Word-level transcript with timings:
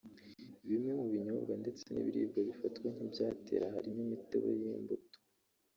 Bimwe 0.67 0.91
mu 0.99 1.05
binyobwa 1.13 1.53
ndetse 1.61 1.83
n’ibiribwa 1.91 2.39
bifatwa 2.47 2.87
nk’ibyayitera 2.93 3.65
harimo 3.73 3.99
imitobe 4.05 4.49
y’imbuto 4.59 5.17